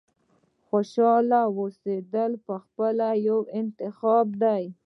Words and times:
•خوشحاله 0.67 1.41
اوسېدل 1.57 2.31
پخپله 2.45 3.09
یو 3.27 3.39
انتخاب 3.59 4.27
دی. 4.43 4.63